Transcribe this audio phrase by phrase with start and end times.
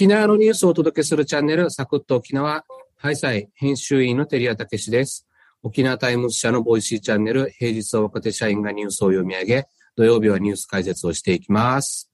[0.00, 2.64] 沖縄のニュースをお届けするチャンネル、サクッと沖縄、
[2.96, 5.28] ハイサイ編集員の照屋武史です。
[5.62, 9.66] 沖縄タイムス社の Voicy チャンネル、平日は若手社員がニュースを読み上げ、
[9.96, 12.10] 土曜日はニュース解説をしていきます。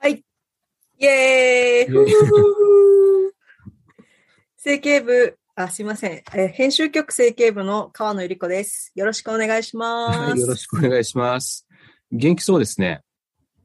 [0.00, 0.24] はい。
[0.98, 2.12] イェーイ
[4.56, 6.22] 政経部、あ、すいません。
[6.34, 8.90] え編集局政経部の川野ゆり子です。
[8.96, 10.18] よろしくお願いします。
[10.18, 11.64] はい、よろしくお願いします。
[12.10, 13.02] 元気そうですね。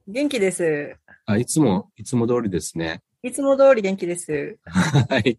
[0.07, 0.97] 元気です。
[1.25, 3.01] あ、いつも、いつも通りですね。
[3.23, 4.57] いつも通り元気です。
[4.65, 5.37] はい。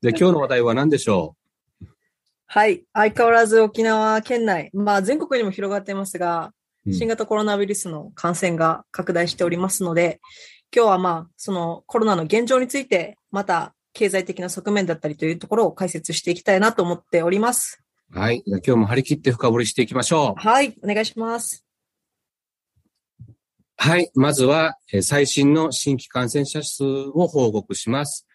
[0.00, 1.36] じゃあ今日の話題は何でしょ
[1.82, 1.86] う？
[2.46, 2.84] はい。
[2.92, 6.52] 相変わらず沖縄県内、まあ全国にも広がってますが、
[6.92, 10.20] 新型コロナウイルスの感染が拡大しておりますので、
[10.74, 17.82] 今日はまあ、そのコロナの現状について、また経済的な側面だったりというところを解説していきたいなと思っております。
[18.12, 18.44] はい。
[18.46, 20.40] 今日も張り切って深掘りしていきましょう。
[20.40, 20.76] はい。
[20.84, 21.65] お願いします。
[23.78, 24.10] はい。
[24.14, 28.26] まずは、最新の新規感染者数を報告します。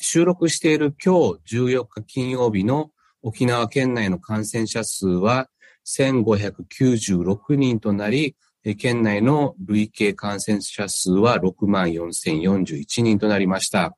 [0.00, 2.90] 収録している今日14日金曜日の
[3.22, 5.48] 沖縄県内の感染者数は
[5.86, 8.36] 1596人となり、
[8.78, 13.96] 県内の累計感染者数は64,041人となりました。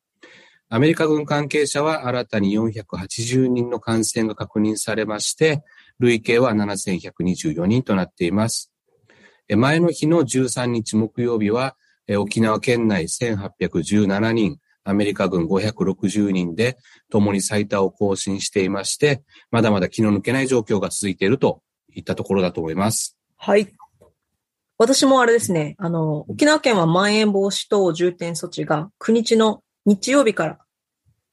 [0.69, 5.61] アメリカ軍関係者は新たに480人の感染が確認されまして、
[5.99, 8.71] 累計は7124人となっています。
[9.55, 11.75] 前の日の13日木曜日は、
[12.17, 16.77] 沖縄県内1817人、アメリカ軍560人で、
[17.09, 21.61] 共に最多を更新していまして、まだまだ気の抜けない状況が続いていると
[21.93, 23.17] いったところだと思います。
[23.37, 23.73] はい。
[24.77, 30.59] 私もあれですね、あの、沖縄県はまん延防止等重点措置が9日の日曜日から、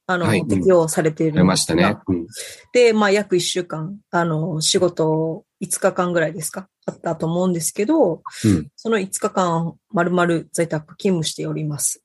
[0.08, 1.96] あの、はい、適用されているんですが、ね。
[2.08, 2.26] うん、
[2.72, 12.02] で、まあ、約1週間、あの、仕事5日間ぐらいですかあったと思うんですけど、うん、その5日間、丸々在宅勤務しております。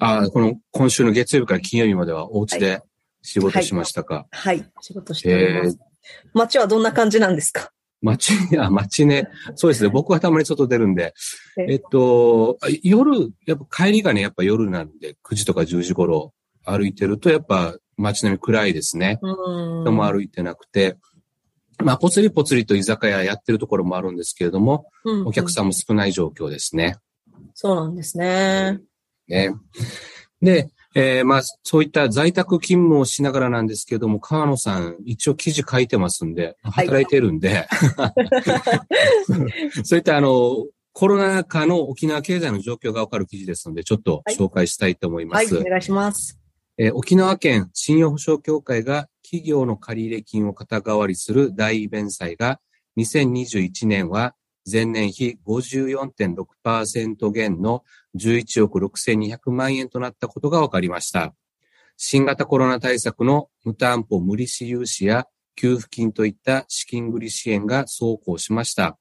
[0.00, 2.82] ああ、この今週の月曜日から金曜日まではお家で
[3.22, 5.78] 仕事しましたか、はい、はい、仕事しております。
[6.34, 7.70] 街はどんな感じなんですか？
[8.02, 9.28] 街、あ、街ね。
[9.54, 9.90] そうですね。
[9.90, 11.14] 僕はたまに外出るんで。
[11.56, 16.34] えっと、夜、やっぱ帰りがね、やっぱ夜なんで、9時とか10時頃
[16.64, 19.18] 歩いてると、やっぱ街並み暗いですね。
[19.22, 20.96] 人も歩いてなくて。
[21.84, 26.96] まあ、ぽつりぽつりと居酒屋やってるところもあるんですけれども、うんうん、お客さんも少ない状況ですね。
[27.54, 28.80] そうなんですね。
[29.28, 29.54] ね。
[30.40, 37.66] で、えー、まあ、そういった在宅勤務をしながらなんですけれども、川野さん、一応記事書いてますんで、働いてるんで、
[37.96, 38.12] は
[39.82, 45.54] い、そういったあの、コロナ禍の沖縄経済の状況がわかる記事ですので、ちょっと紹介したいと思います。
[45.54, 46.38] はい、はい、お願いします。
[46.78, 52.60] えー、沖縄県信用保証協会が企業の借入金を肩代わりする大弁済が
[52.96, 54.36] 2021年は
[54.70, 57.82] 前年比54.6%減の
[58.14, 61.34] 11億6200万円となったことが分かりました。
[61.96, 65.26] 新型コロナ対策の無担保無利子融資や
[65.56, 68.96] 給付金といった資金繰り支援が走行しました。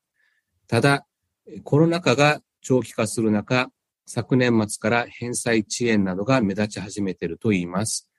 [0.68, 1.06] ただ、
[1.64, 3.70] コロナ禍が長期化する中、
[4.08, 8.10] 昨年末から返済遅延などが目立ち始めているといいます。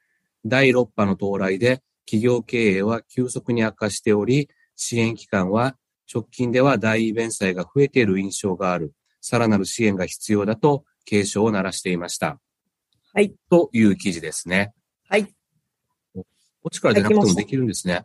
[0.44, 5.76] 第6波の到来で企業経営は急速に悪化しており、支援機関は
[6.12, 8.94] 直近では大弁済が増えている印象がある。
[9.20, 12.40] さらなる支援が必要だと警鐘を鳴らしていました。
[13.12, 13.34] はい。
[13.50, 14.72] という記事ですね。
[15.08, 15.24] はい。
[16.14, 18.04] こっちから出なくてもできるんですね。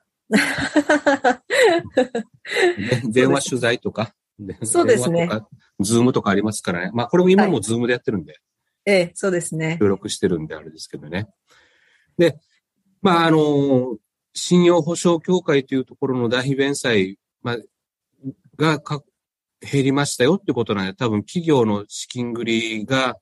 [3.09, 4.13] 電話取材とか、
[4.63, 5.29] そうですね。
[5.80, 6.91] Zoom とかありますからね。
[6.94, 8.31] まあこれも今も Zoom でやってるんで。
[8.33, 8.41] はい、
[8.85, 9.78] ええ、そうですね。
[9.79, 11.28] 協力してるんであれですけどね。
[12.18, 12.39] で、
[13.01, 13.97] まあ、あの、
[14.34, 17.57] 信用保証協会というところの代位弁済、まあ、
[18.57, 19.03] がか
[19.59, 23.17] 減りましたよってことなんで、多分企業の資金繰りが、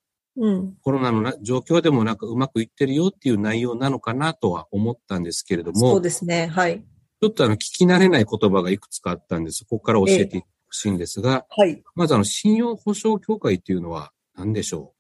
[0.84, 5.92] コロナの状況でもなんかうまくいってるよっていう内容なのかなとは思ったんですけれども。
[5.92, 6.48] そうですね。
[6.48, 6.80] はい。
[7.22, 9.66] ちょっとあの、聞き慣れない言葉がいくつかあったんです。
[9.66, 11.84] ここから教えてほしいんですが、はい。
[11.96, 14.94] まずあの、信用保証協会っていうのは何でしょ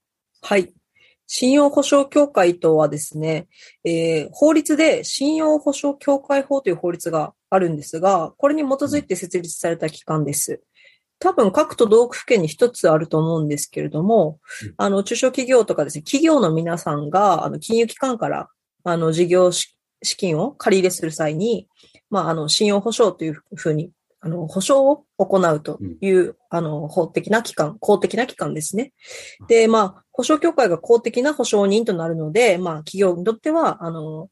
[0.43, 0.45] う？
[0.45, 0.73] はい。
[1.31, 3.47] 信用保証協会とはですね、
[3.83, 10.59] えー、法律で信用保証協会法という法律があるんですが、これに基づいて設立された機関です。
[11.19, 14.39] 多分各都道府県に一つあると思うんですけれども、
[14.77, 18.49] あの、中小企業とかですね、企業の皆さんが、あの、金融機関から、
[18.83, 19.75] あの、事業資
[20.17, 21.67] 金を借り入れする際に、
[22.09, 23.91] まあ、あの、信用保証というふうに
[24.21, 28.93] あの、保証を行うという、うん、あの、法的な機関、公的な機関ですね。
[29.47, 34.29] で、まあ、保証協会が公的な保証人となるので、まあ、企業にとっては、あの、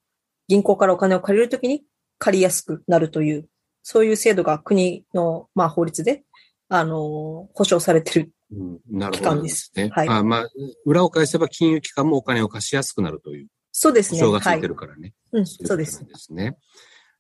[0.48, 1.84] 銀行からお金を借りるときに
[2.20, 3.48] 借りやすくなるという、
[3.84, 6.24] そういう制度が国の、まあ、法律で、
[6.70, 9.42] あの、保証されているうん、なる期ほど。
[9.44, 9.52] ね。
[9.92, 10.50] はいあまあ、
[10.86, 14.20] 裏を返せば金融機関もお金を貸しやすくなるというそうですね。
[14.20, 14.68] 保証がつはいいて。
[14.68, 15.14] るからね。
[15.32, 16.58] うん、いそうですですね。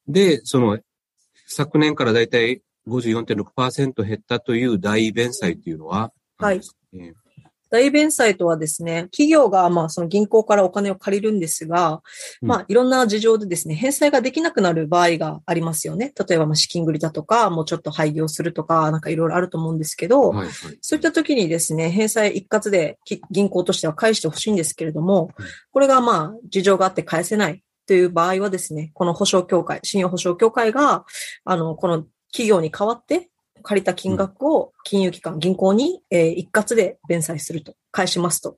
[0.07, 0.79] で、その、
[1.47, 6.61] 昨年からだいたい54.6%減ったという大弁済っていうのは、はい。
[6.93, 7.13] えー
[7.69, 12.01] 大弁済とはですね、企業がまあその銀行からお金を借りるんですが、
[12.41, 12.49] うん。
[12.49, 16.13] まあいろんな事情でですね、返済ができなくなる場合がありますよね。
[16.27, 20.77] 例えばまあ資金繰りだとか、もうちょっと廃業するとか、なんかいろいろあると思うんですけど、はいはい。
[20.81, 31.05] そういった時にですね、返済一括でき銀行としては返してほしいんですけれどもうん、これがまあ事情があって返せないという場合はですね、この保証協会、信用保証協会が、
[31.45, 33.29] あの、この企業に代わって
[33.63, 38.57] 借りた金額を金融機関、銀行に、えー一括で弁済すると、返しますと。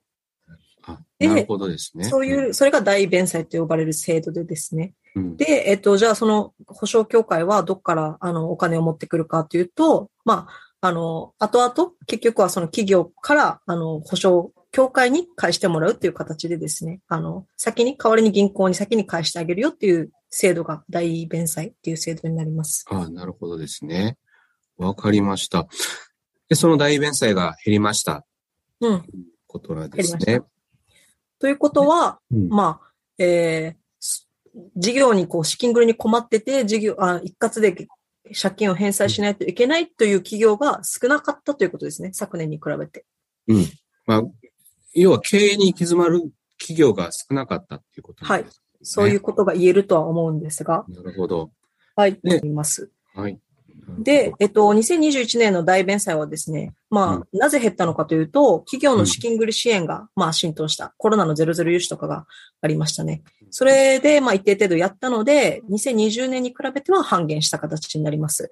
[1.19, 2.05] なるほどですね。
[2.05, 4.93] そういう、それが大弁済と呼ばれる制度でですね。
[5.15, 10.47] うん、で、えっと、じゃあその保証協会はどっからあのお金を持ってくるかというと、ま
[10.81, 22.85] あ、あの、後々、結局はその企業から、あの、保証協会に返してもらうっていう形でですね、あの、先に、代わりに銀行に先に返してあげるよっていう制度が大弁済っていう制度になります。
[22.89, 24.17] あなるほどですね。
[24.77, 25.67] わかりました。
[26.47, 28.25] で、その大弁済が減りました。
[28.79, 29.01] うん。
[29.01, 30.41] ということなんですね。
[31.39, 34.27] ということは、うんまあ、えーす
[34.75, 37.87] 事業にこう資金繰りに困ってて、事業、あ一括で
[38.39, 42.11] 借金を返済しないといけないという企業が少なかったということですね。
[42.13, 43.05] 昨年に比べて。
[43.47, 43.65] うん。
[44.05, 44.23] まあ、
[44.93, 46.21] 要は経営に行き詰まる
[46.57, 48.49] 企業が少なかったっていうことです、ね。
[48.81, 51.51] そういうことが言えるとは思うんですが、なるほど。
[51.95, 52.91] はい、ね思います。
[53.13, 53.39] はい。
[53.97, 60.93] で、えっと、2021年の大弁済はですね、まあ、なぜ減ったのかというと、企業の資金繰り支援が、まあ、浸透した。
[60.97, 62.25] コロナのゼロゼロ融資とかが
[62.61, 63.23] ありましたね。
[63.51, 68.51] それで、まあ、一定程度やったので、2020年に比べては半減した形になります。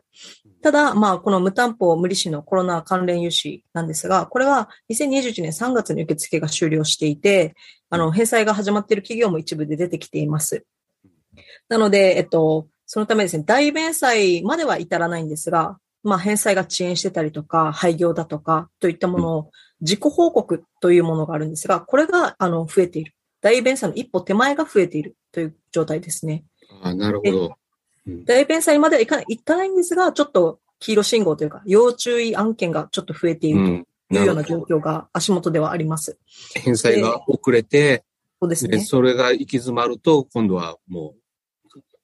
[0.62, 7.56] ただ、まあ、この無担保無利子のコロナ関連融資なんですが、これは2021年3月に受付が終了していて、
[7.90, 10.66] あの、返済が始まっている企業も一部で出てきています。
[11.70, 19.52] なので、えっと、そのためですね、大弁済までは至らないんですが、まあ、返済が遅延してたりとか、廃業だとか、といったものを、
[19.82, 23.14] 自己報告というものがあるんですが、これが、あの、増えている。
[23.42, 26.46] 大弁済の一歩手前が増えているという状態ですね。
[26.82, 27.46] あなるほど。
[27.46, 27.54] うん
[28.24, 33.88] 大弁済まではいかない、いかないんですが、ちょっと黄色信号というか、要注意案件がちょっと増えているうん。
[34.10, 36.18] というような状況が足元ではあります。
[36.56, 38.04] 返済が遅れて、で
[38.40, 38.80] そうですね。
[38.80, 41.22] それが行き詰まると、今度はもう、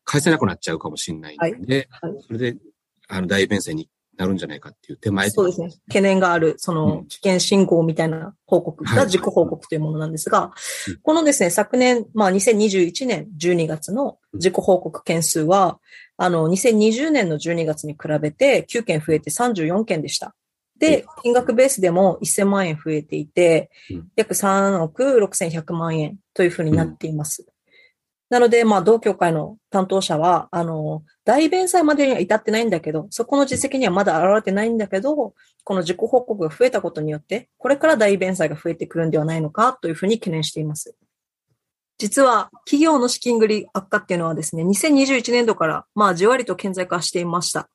[0.03, 2.11] 返せなくなっちゃうかもしれないんで、はい。
[2.11, 2.23] はい。
[2.25, 2.57] それで、
[3.07, 5.69] あの、大弁済になるんじゃないかっていう手前そうですね。
[5.87, 7.07] 懸念がある、そうのん。
[7.07, 8.97] 危険信号みたいな報告はい。
[8.97, 10.51] が自己報告というものなんですが
[10.87, 15.79] うん、このですね、昨年、まあ2021年12月の自己報告件数は、
[16.17, 20.35] あの、2020年の12月に比べて9件増えて34件でした。
[20.77, 27.47] で、金額ベースでも1000万円増えていてうん、約3億6100万円というふうになっています。
[28.33, 40.95] なので、まあ、同協会の担当者は、あの、大弁済までには至ってないんだけど、そこの実績にはまだ現れてないんだけど、この自己報告が増えたことによって、これから大弁済が増えてくるんではないのかというふうに懸念しています。
[41.99, 47.69] 実は、企業の資金繰り悪化っていうのはですね、2021年度から、まあ、じわりと顕在化していました。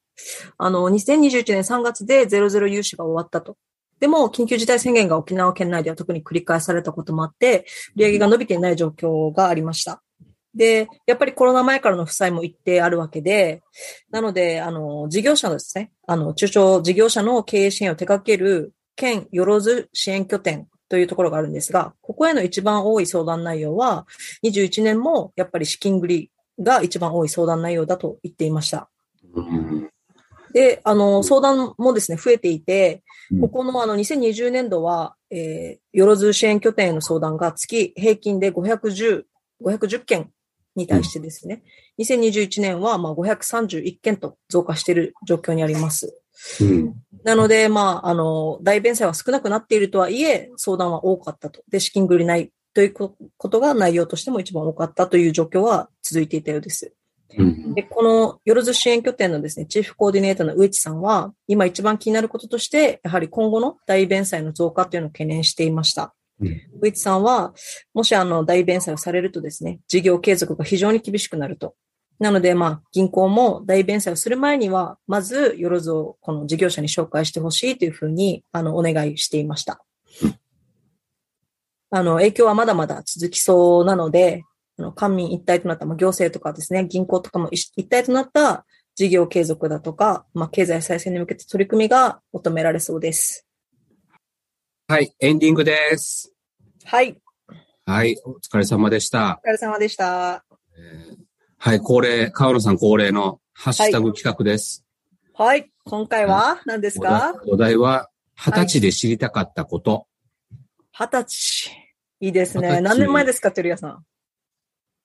[0.56, 3.56] あの、2021年3月で00融資が終わったと。
[4.00, 7.64] でも、緊急事態宣言が沖縄県内では特に繰り返されたこともあって、
[7.94, 10.02] 売上が伸びていない状況がありました。
[10.54, 13.62] で、やっぱりコロナ前からの負債も一定あるわけで、
[14.10, 24.06] なので、あの、事業者のですね、あの、中小事業者の経営支援を手掛ける県よろず支援拠点というところがあるんですが、ここへの一番多い相談内容は、
[24.44, 28.88] 21年もやっぱり資金繰りが一番多い相談内容だと言っていました。
[29.34, 29.88] うん。
[30.52, 39.24] で、あの、相談もですね、増えていてうん、ここのあの、2020年度は、えー、よろず支援拠点への相談が月平均で510、
[39.62, 40.30] 510件
[40.78, 41.62] に対してですね、
[41.98, 46.22] 2021年はまあ531件と増加している状況にあります。
[46.60, 46.94] うん
[47.24, 51.62] なので、まあ、あの、大弁済は少なくなっているとはいえ、相談は多かったと。
[51.68, 53.16] で、資金繰りないというこ
[53.48, 56.94] とが内容としても一番多かったという状況は続いていたようです。
[57.36, 66.14] うんで、このよろず支援拠点のですね、チーフコーディネーターの上地さんは、今一番気になることとして、やはり今後の大弁済の増加というのを懸念していました。
[66.40, 67.52] うん上地さんは、
[67.94, 71.74] もしあの大弁済をされるとですね、事業継続が非常に厳しくなると。
[72.18, 79.84] なので、まあ、銀行も大弁済をする前には、まず、よろずをこの事業者に紹介してほしいというふうに、あの、お願いしていました。
[81.90, 84.42] あの、影響はまだまだ続きそうなので、
[84.78, 88.66] あの、官民一体となった、まあ、行政とかですね、銀行とかも一一体となった
[88.96, 93.47] 事業継続だとか、まあ、経済再生に向けて取り組みが求められそうです。
[94.90, 96.32] はい、エンディングです。
[96.86, 97.14] はい。
[97.84, 99.38] はい、お疲れ様でした。
[99.44, 100.46] お疲れ様でした。
[100.78, 101.16] えー
[101.58, 104.86] はい、恒例、川野さん恒例のハッシュタグ企画です。
[105.34, 105.70] はい。
[105.84, 107.34] 今回は何ですか？
[107.48, 110.06] お題は、二十歳で知りたかったこと。
[110.98, 111.70] 二十歳。
[112.20, 112.80] いいですね。
[112.80, 114.04] 何年前ですか、テルヤさん？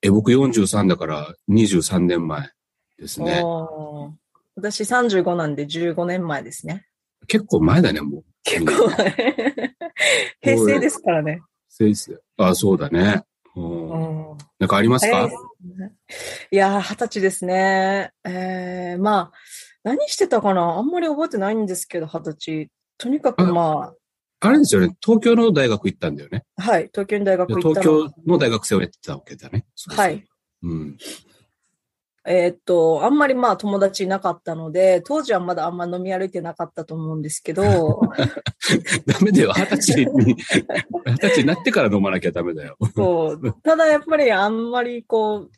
[0.01, 2.51] え、僕43だから23年前
[2.97, 3.41] ですね。
[4.55, 6.85] 私35なんで15年前ですね。
[7.27, 8.23] 結構前だね、もう。
[8.45, 9.72] 結構前。
[10.41, 11.41] 平成ですからね。
[11.69, 12.19] 先生。
[12.37, 13.23] あ、そうだね。
[13.55, 15.29] うんうんなんかありますか？
[15.29, 15.87] 早
[16.51, 18.11] いやー、二十歳ですね。
[18.23, 19.31] えー、まあ、
[19.83, 20.61] 何してたかな？
[20.77, 22.71] あんまり覚えてないんですけど、二十歳。
[22.97, 23.93] とにかくま
[24.39, 24.95] あれですよね。
[25.01, 26.43] 東京の大学行ったんだよね。
[26.55, 28.09] あ、はい、東京に大学行った東の。
[28.09, 29.65] 京の大学生をやってたわけだね。
[29.75, 30.25] そうそうはい。。
[30.63, 30.97] うん。
[32.25, 37.63] えーっと、あんまりまあ友達いなかったので、当時はまだあんま飲み歩いてなかったと思うんですけど、
[39.05, 39.51] ダメだよ。
[39.53, 40.35] 二十歳に、
[41.05, 42.77] 二十歳になってから飲まなきゃダメだよ。
[42.95, 43.53] そう。
[43.61, 45.51] ただやっぱりあんまりこう、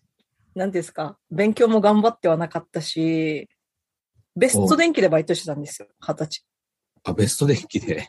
[0.55, 3.47] なんですか、勉強も頑張ってはなかったし、
[4.35, 6.45] ベスト電機でバイトしてたんですよ、二十歳。
[7.05, 8.07] あ、ベスト電気で。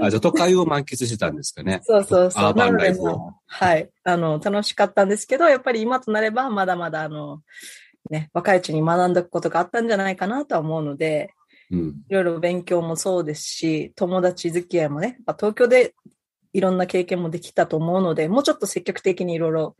[0.00, 1.80] あ、じゃあ都会を満喫してたんですかね。
[1.82, 2.44] そうそうそう。
[2.44, 3.90] アーバンライフをはい。
[4.04, 7.42] あの、楽しかったんですけど、やっぱり今となれば、まだまだあの、
[8.08, 11.34] ね、若いうちに学んだことがあったんじゃないかなとは思うので、
[11.72, 11.88] うん。
[12.08, 15.94] いろいろ勉強もそうですし、友達付き合いもね、東京で
[16.52, 19.76] いろんな経験もできたと思うので、もうちょっと積極的にいろいろ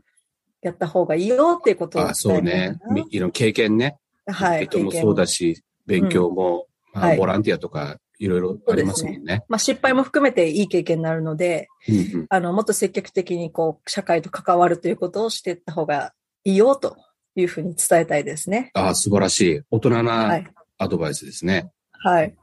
[0.61, 2.81] やった方がいいよっていうことをあ、そうね。
[2.91, 3.99] みいろんな経験ね。
[4.27, 4.67] はい。
[4.67, 9.45] 経験もそうだし、勉強も、まあはいボランティアとか、いろいろありますもんね。
[9.49, 16.13] まあ失敗も含めていい経験になるので、うんうんあの、もっと積極的にこう、社会と関わるということをしていった方が
[16.45, 16.97] いいよと
[17.35, 18.71] いうふうに伝えたいですね。
[18.75, 19.61] あ、素晴らしい。
[19.71, 20.03] 大人は。
[20.03, 20.47] ない
[20.79, 21.71] アドバイスですね。
[21.93, 22.35] はい。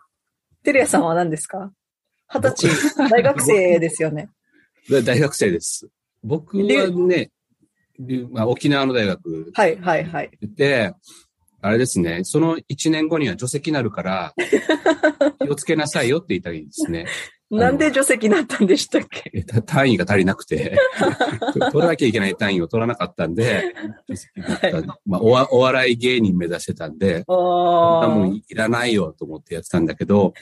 [0.64, 1.72] テレアさんは何ですか？
[2.34, 4.30] 二十歳、大学生ですよね。
[4.90, 5.88] で 大学生です。
[6.24, 7.30] 僕はね、
[8.00, 10.32] でまあ、沖縄の大学はい、はい、はい。
[10.42, 10.94] で、
[11.62, 14.34] あれですね、その1年後には除籍になるから、
[15.42, 17.06] 気をつけなさいよって言いたいですね。
[17.52, 19.44] なんで除籍になったんでしたっけ？
[19.66, 20.78] 単位が足りなくて、
[21.72, 23.74] 取らなきゃいけない単位を取らなかったんで、
[24.38, 24.74] はい。
[25.06, 30.34] まあおわ、お笑い芸人目指してたんで、そんなもあんいらないよと思ってやってたんだけど、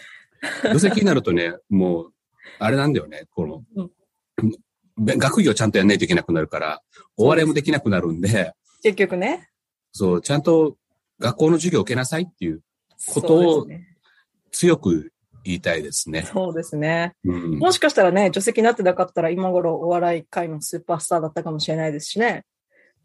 [0.72, 2.14] 除籍になるとね、もう、
[2.60, 3.90] あれなんだよね、この、
[4.98, 6.82] 学業ちゃんとやんないといけなくなるから、
[7.18, 9.50] お笑いもできなくなるんで、結局ね。
[9.92, 10.78] そう、ちゃんと
[11.20, 12.62] 学校の授業を受けなさいっていう、
[13.14, 13.68] ことを。
[14.52, 15.12] 強く
[15.44, 16.24] 言いたいですね。
[16.24, 17.14] そうですね。
[17.24, 22.46] うん、もしかしたらね、除籍になってなかったら今頃お笑い界のスーパースターだったかもしれないですしね。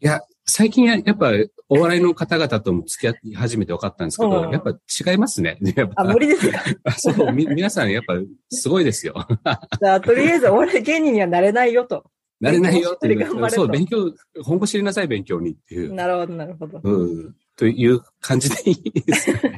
[0.01, 1.31] いや、最近ややっぱ
[1.69, 5.57] お笑いの方々とも付き合い始めて分かったんですけど、うんやっぱ違いますね。
[5.95, 6.59] あ、無理ですか？
[6.83, 8.15] あ そう、み、皆さんやっぱ
[8.49, 9.15] すごいですよ。
[9.79, 12.03] じゃあ、とりあえずお笑い芸人にはなれないよと。
[12.41, 13.49] なれないよっていう。
[13.49, 14.11] そう、勉強、
[14.43, 15.93] 本腰入れなさい、勉強にっていう。
[15.93, 16.81] なるほど、なるほど。
[16.83, 17.35] うん。
[17.55, 19.57] という感じでいいですかね。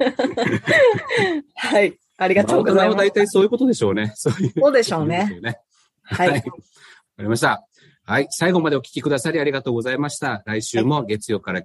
[1.56, 1.98] はい。
[2.18, 3.12] ありがとうございます大。
[3.12, 4.14] 体そういうことでしょうね。
[4.16, 4.54] そういう。
[4.56, 5.40] そうでしょうね。
[5.42, 5.60] ね。
[6.04, 6.30] はい。
[6.30, 6.44] わか
[7.20, 7.66] りました。
[8.06, 8.28] はい。
[8.30, 10.44] 最後までお聞きくださりありがとうございました。
[10.46, 11.64] 来週も月曜から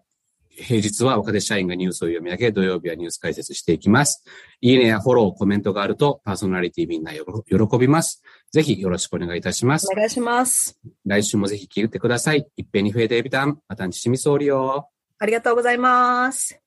[0.54, 4.24] 平日は若手社員がニュースを読み上げ、土曜日はニュース解説していきます。
[4.60, 8.22] いいねやフォロー、コメントがあるとパーソナリティみんなよろ喜びます。
[8.50, 9.96] ぜひよろしくお願いいたしますお。
[9.96, 10.78] 願いします。
[11.06, 12.46] 来週もぜひ聞いてください。
[12.56, 14.91] いっぺんに増えてエビタン、またんちしみそうりよ。
[15.22, 16.61] ありがとうございます。